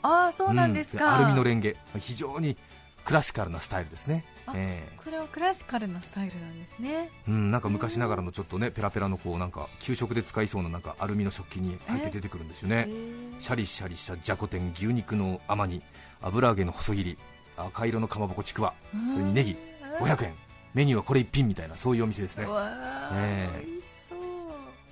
[0.03, 1.77] ああそうなんですか、うんアルミのレンゲ。
[1.99, 2.57] 非常に
[3.05, 4.25] クラシカルなスタイルですね。
[4.47, 7.11] あえそれはクラシカルなスタイルなんですね。
[7.29, 12.77] ーうん、なんか昔ながらのちょっとねペラペラのこうなんか給食で使いそうななんかアルミの食器に入って出てくるんですよね。
[12.77, 13.41] へー。
[13.41, 15.83] シャリシャリしたじゃこ天牛肉の甘煮。
[16.23, 17.19] 油揚げの細切り。
[17.57, 18.75] 赤色のかまぼこちくわ。
[19.13, 19.57] それにネギ。
[20.01, 20.35] 500円
[20.75, 22.47] メニューはこれ一品みたいなそういうお店ですね。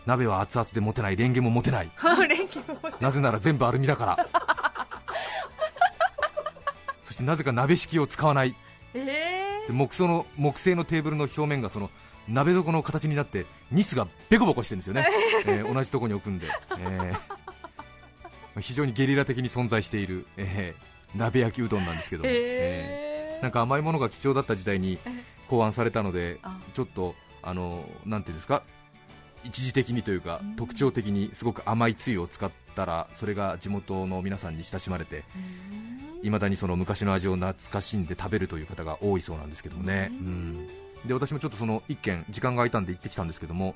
[0.07, 1.91] 鍋は熱々で持てない レンゲも持てない。
[3.01, 4.27] なぜなら全部アルミだから。
[7.03, 8.55] そしてなぜか鍋敷きを使わない。
[8.95, 11.91] えで木製の木製のテーブルの表面がその
[12.29, 15.07] 鍋底の形になってニスがベコボコしてるんですよね、
[15.47, 16.47] えー同じとこに置くんで、
[16.79, 22.37] えー非常にゲリラ的に存在している、えー鍋焼きうどんなんですけどー、も、え。
[23.35, 24.99] えーなんか甘いものが貴重だった時代に
[25.53, 26.59] 考案されたのであ。
[26.73, 28.63] ちょっとあのなんていうんですか
[29.45, 30.57] 一時的にというかうん。
[30.57, 35.25] 特徴的にすごく甘いつゆを使ったらそれが地元の皆さんに親しまれて
[36.23, 40.31] いまだにその昔の味を懐かしんで食べるという方が多いそうなんですけどもね、ううん。
[40.63, 40.69] ん、
[41.05, 43.75] で私もちょっとその一軒時間が空いたんで行ってきたんですけども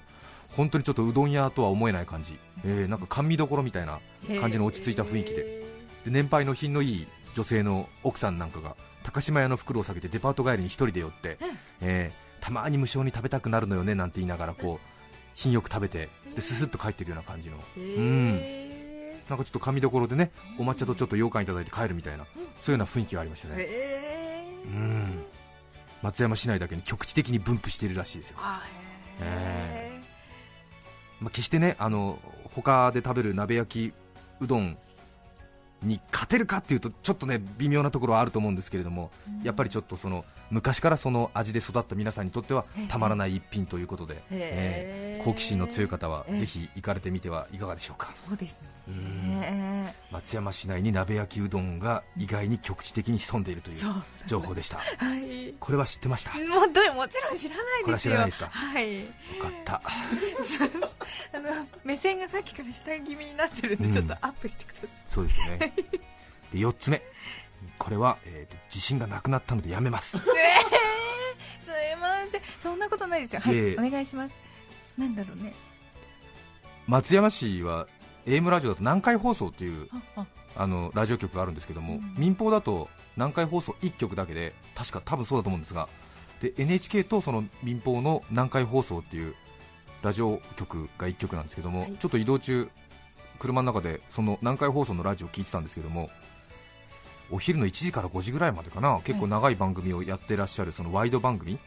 [0.56, 3.98] 本当にちょっとうどん屋とは思えない感じ、えーなんか甘味どころみたいな
[4.40, 5.66] 感じの落ち着いた雰囲気で。
[6.04, 7.06] で年配の品のいい
[7.36, 11.36] 女性の奥さんなんかが高島屋の袋を下げてデパート帰りに一人で寄って、
[11.82, 14.88] えーたまに無性に食べたくなるのよねなんて言いながらこう
[15.34, 17.56] 品よく食べてですすっと帰っていくような感じの。
[17.76, 22.24] へなんかちょっと紙どころでねお抹茶とちょっと羊羹いただいて帰るみたいな
[22.60, 23.56] そういうような雰囲気がありましたー。
[23.56, 23.66] ね
[24.64, 25.24] うん。
[26.02, 28.62] 松山市内だけに局地的に分布しているらしいですよ、あ
[29.20, 30.00] へ
[31.20, 32.18] まあ、決してねあの
[32.54, 33.94] 他で食べる鍋焼き
[34.40, 34.78] うどん
[35.82, 39.10] に勝てるかっていうとちょっとね微妙なところはあると思うんですけれども、
[39.42, 42.88] やっぱりちょっとその昔からその味で育った皆さんにとってはええ。
[42.88, 45.15] たまらない一品ということで、え。
[45.15, 46.38] ー好奇心の強い方はええ。
[46.38, 48.58] ぜひ行かれてみてはいかがでしょうか、そうです
[48.88, 49.94] うんね。
[50.10, 53.78] 松山市内に鍋焼きうどんが意外に局地的に潜んでいるという
[54.26, 54.78] 情報でした。
[54.78, 54.84] は
[55.16, 55.52] い。
[55.58, 56.38] これは知ってました？
[56.38, 57.48] よももちろん知らないですよ。
[57.84, 58.46] これは知らないですか？
[58.46, 59.02] はい。
[59.42, 59.82] かった。
[61.36, 63.92] あの目線がさっきから下気味になってるんで、うん。
[63.92, 64.88] ちょっとアップしてください。
[65.08, 65.72] そうですよね。
[66.52, 67.02] で4つ目。
[67.78, 70.16] これは、えーと自信がなくなったのでやめます。
[70.18, 70.22] えー、
[71.64, 72.42] すいません。
[72.62, 73.40] そんなことないですよ。
[73.40, 73.86] はい、いえいえ。
[73.86, 74.34] お願いします
[74.96, 75.54] なんだろうね。
[76.86, 77.86] 松山市は
[78.26, 79.88] AM ラジオだと南海放送という
[80.56, 82.14] あのラジオ局があるんですけども、うん。
[82.16, 85.88] 民放だと南海放送1局だけで確か多分そうだと思うんですが
[86.40, 89.34] で NHK とその民放の南海放送っていう
[90.02, 91.96] ラジオ局が1局なんですけども、はい。
[91.98, 92.68] ちょっと移動中
[93.38, 96.10] 車の中でその南海放送のラジオを聞いてたんですけども
[97.30, 99.00] お昼の1時から5時ぐらいまでかな。
[99.04, 101.58] 結構長い番組をやってらっしゃるそのワイド番組、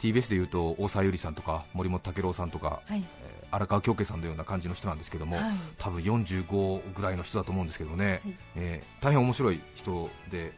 [0.00, 3.04] TBS でいうと大沢優里さんとか森本武郎さんとか、はい。
[3.22, 5.54] えー荒川京慶さんのような感じの人なんですけども、はい。
[5.78, 8.34] 多分45ぐらいの人だと思うんですけどね、はい。
[8.56, 10.52] えー大変面白い人で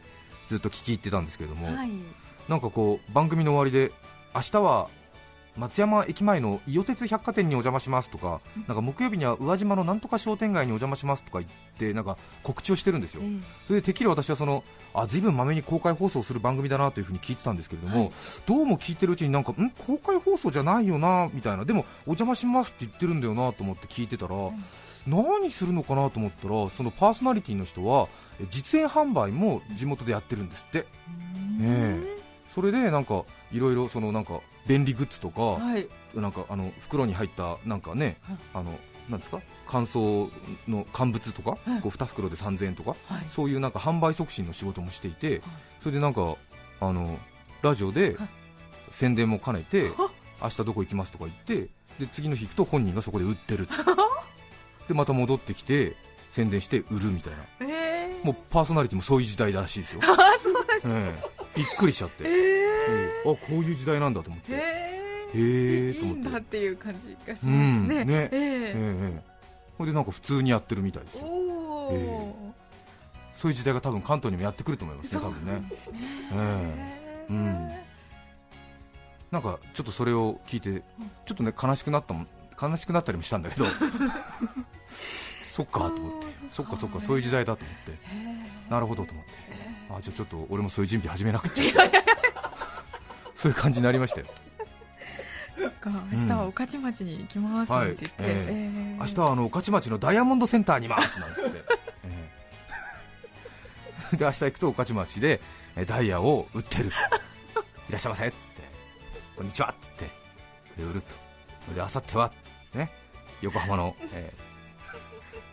[0.47, 1.89] ずっと聞き入ってたんですけども、はい。
[2.47, 3.93] なんかこう番組の終わりで
[4.33, 4.89] 明日は
[5.59, 18.11] 松山駅前の伊予鉄百貨店にお邪魔しますとか、なんか木曜日には宇和島のなんとか商店街にお邪魔しますとか言ってなんか告知をしてるんですよ、えそれでてっきり私はそのあずいぶんまめに公開放送する番組だなというふうに聞いてたんですけれども、はい。
[18.47, 19.69] どうも聞いてるうちになんかん？
[19.85, 21.65] 公開放送じゃないよなみたいな。
[21.65, 24.35] でもお邪魔しますって言ってるんだよなと思って聞いてたら、
[25.05, 28.07] 何するのかなと思ったらそのパーソナリティの人は
[28.39, 30.85] え実演販売も地元でやってるんですって。
[31.61, 32.17] え。
[32.55, 35.87] それでなんかいろいろそのなんか便利グッズとか、はい。
[36.15, 38.37] なんかあの袋に入ったなんかね、はい。
[38.53, 38.79] あの
[39.09, 39.41] なんですか？
[39.67, 40.29] 乾燥
[40.67, 41.81] の乾物とか、はい。
[41.81, 43.25] こう2袋で3000円とか、はい。
[43.29, 45.41] そういうなんか販売促進の仕事もしていて、はい。
[45.81, 46.35] それでなんか
[46.81, 47.17] あの
[47.63, 48.29] ラジオではい。
[48.91, 53.67] 宣伝も兼ねて、は 明日どこ行きますとか言って、で次の日行くと本人がそこで売ってる。
[54.87, 55.95] でまた戻ってきて
[56.31, 64.59] 宣伝して売るみたいな、えー、もうパーソナリティもそういう時代らしいですよ、 あそうなんですええびっくりしちゃって、えええあこういう時代なんだと思って、ー、え
[65.33, 65.39] え
[65.89, 66.21] えー、と思って。
[66.21, 68.05] いいんだっていう感じがしますうんね。
[68.05, 68.29] ねえ。
[68.31, 69.23] ええ
[69.77, 71.25] ほいでなんか普通にやってるみたいですー、よ。
[71.25, 72.53] おお、
[73.35, 75.53] そういう時代が多分関東にもやってくると思いますね多分ね。
[75.53, 75.69] ね。
[76.33, 77.33] ええ。
[77.33, 77.69] うん。
[79.31, 80.81] なんかちょっとそれを聞いて
[81.25, 82.27] ちょっとね悲しくなったもん
[82.61, 83.65] 悲しくなったりもしたんだけど。
[85.51, 86.27] そっかと思って。
[86.49, 88.69] そっかそっかそういう時代だと思って。
[88.69, 89.31] なるほどと思って
[89.89, 91.73] あじゃあちょっと俺もそういう準備始めなくちゃ。
[93.35, 94.27] そういう感じになりましたよ。
[95.57, 95.89] そっか。
[96.11, 98.97] 明日は御徒町に行きますはいって言って、ええ。
[98.97, 101.41] ー明日はあの御徒町のダイヤモンドセンターにいますなんて。
[101.41, 101.61] 言って、
[104.13, 104.17] え。
[104.17, 105.39] で明日行くと御徒町で
[105.75, 106.91] えダイヤを売ってる。
[107.89, 108.61] いらっしゃいませっつって。
[109.35, 110.05] こんにちはっつって。
[110.77, 111.07] で売ると。
[111.73, 112.31] で明後日は
[112.73, 112.91] ね
[113.41, 114.33] 横浜の、え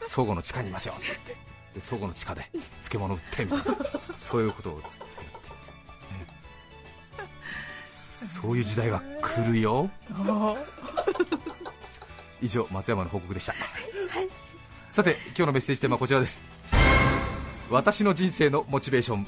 [0.01, 1.37] ー、相互の地下にいますよっつって
[1.77, 2.49] で相互の地下で
[2.83, 3.65] 漬物売ってみたいな。
[4.17, 5.51] そういうことをつって言って、
[7.21, 7.29] ね。
[7.87, 9.91] そういう時代が来るよ。
[12.41, 13.55] 以上松山の報告でした、
[14.91, 16.43] さて今日のメッセージテーマはこちらです。
[17.71, 19.27] 私の人生のモチベーション。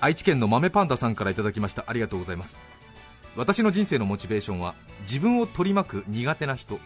[0.00, 1.82] 愛知県の豆パンダさんからいただきました。
[1.88, 2.56] ありがとうございます。
[3.34, 6.78] 私の人生のモチベーションは自分を取り巻く苦手な人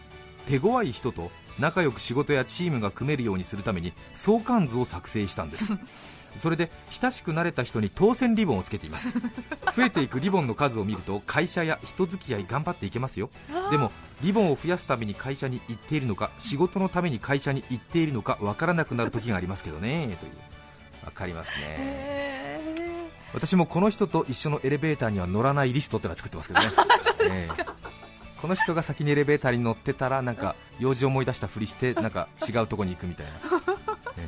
[0.47, 1.29] 手強い人と
[1.61, 5.77] 仲良く仕事やチームが組めるようにするために相関図を作成したんです。
[6.37, 9.13] それで親しくなれた人に当選リボンをつけています。
[9.75, 13.29] 増えていくリボンの数を見ると会社や人付き合い頑張っていけますよ。
[13.69, 20.31] でもリボンを増やすために会社に行っているのか仕事のために会社に行っているのかわからなくなる時がありますけどね という。
[21.05, 22.71] わかりますね。
[23.33, 26.71] 私もこの人と一緒のエレベーターには乗らないリストってのは作ってますけどね、
[27.23, 27.80] ええ
[28.41, 33.31] この人が先にエレベーターに乗ってたらなんか用事を思い出したふりしてなんか違うところに行くみたいな、
[34.17, 34.27] え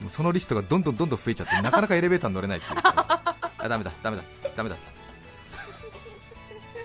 [0.00, 0.02] え。
[0.02, 2.80] もうそのリストがどんどんどんどん増えちゃってなかなかエレベーターに乗れないっていう。
[2.82, 4.22] あダメだダメだ
[4.56, 5.01] ダメだっつって。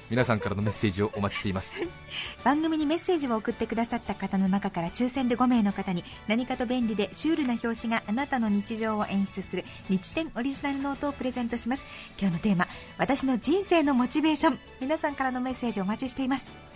[0.10, 1.74] 皆さんからのメッセージをお待ちしています。
[2.44, 11.86] 番組にメッセージを送ってくださった方の中から抽選で5名の方に何かと便利でシュールな表紙があなたの日常を演出する日展オリジナルノートをプレゼントします。
[12.20, 12.68] 今日のテーマ
[12.98, 14.60] 私の人生のモチベーション。
[14.80, 16.68] 皆さんからのメッセージお待ちしています。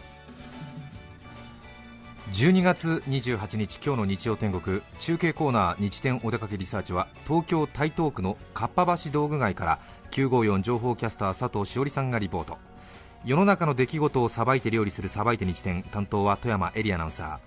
[2.34, 9.80] 12月28日今日の日曜天国中継コーナー日天お出かけリサーチは東京台東区のかっぱ橋道具街から
[10.12, 12.58] 954情報キャスター佐藤しおりさんがリポート
[13.24, 17.40] 世の中の出来事をさばいて料理するさばいて日天担当は富山エリアナウンサ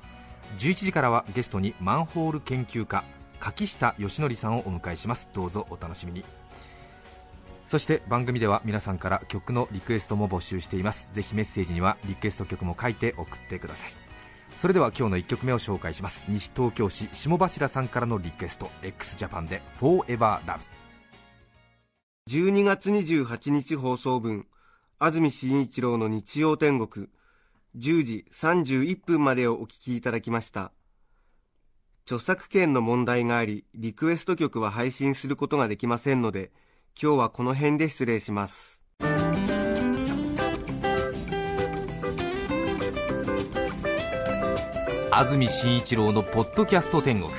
[0.56, 0.58] ー。
[0.58, 3.02] 11時からはゲストにマンホール研究家
[3.40, 5.28] 柿下義則さんをお迎えします。
[5.34, 6.24] どうぞお楽しみに。
[7.66, 11.08] そして番組では皆さんから曲のリクエストも募集しています。
[11.12, 13.92] ぜひメッセージにはリクエスト曲も書いて送ってください。
[14.56, 16.24] それでは今日の1曲目を紹介します。
[16.28, 20.60] 西東京市下柱さんからのリクエスト x ジャパンで Forever Love
[22.30, 24.46] 12月28日放送分。
[24.98, 27.08] 安住紳一郎の日曜天国
[27.76, 30.72] 10時31分までをお聞きいただきました。
[32.06, 36.52] 著作権の問題がありリクエスト曲は配信することができませんので
[37.00, 38.80] 今日はこの辺で失礼します。
[45.10, 47.32] 安住紳一郎のポッドキャスト天国。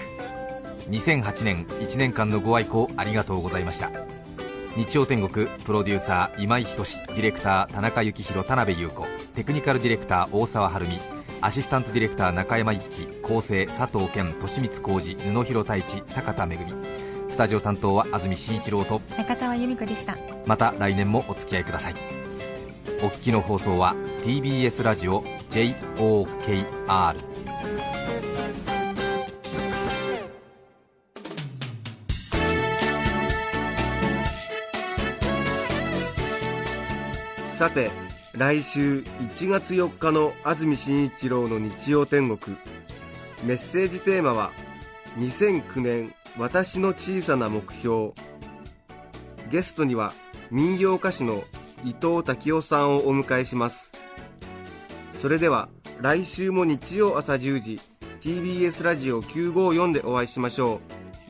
[0.89, 3.91] 2008年1年間のご愛顧ありがとうございました。
[4.75, 10.99] 日曜天国プロデューサー今井仁ディレクター田中幸宏田辺優子テクニカルディレクター大沢晴美
[11.39, 16.57] アシスタントディレクター中山一輝構成佐藤健利光浩二布広太一坂田恵。
[17.29, 20.17] スタジオ担当は安住紳一郎と中澤由美子でした。
[20.45, 21.95] また来年もお付き合いください。
[23.01, 27.34] お聞きの放送は TBS ラジオ JOKR
[37.55, 37.89] さて
[38.33, 42.57] 来週1月4日の安住紳一郎の日曜天国。
[43.45, 44.51] メッセージテーマは
[45.19, 48.11] 2009年私の小さな目標。
[49.49, 50.11] ゲストには
[50.51, 51.45] 民謡歌手の
[51.85, 53.89] 伊藤滝夫さんをお迎えします。
[55.13, 55.69] それでは
[56.01, 57.79] 来週も日曜朝10時
[58.19, 60.81] TBS ラジオ954でお会いしましょ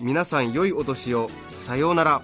[0.01, 0.03] う。
[0.03, 1.29] 皆さん良いお年を。
[1.67, 2.23] さようなら。